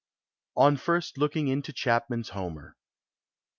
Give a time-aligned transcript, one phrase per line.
[0.57, 2.75] ON FIRST LOOKING INTO CHAPMAN'S HOMER.